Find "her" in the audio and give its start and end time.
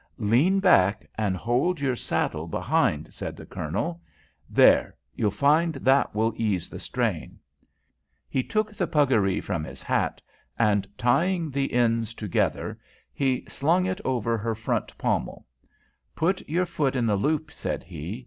14.39-14.55